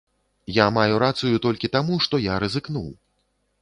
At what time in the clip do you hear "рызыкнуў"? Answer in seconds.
2.47-2.93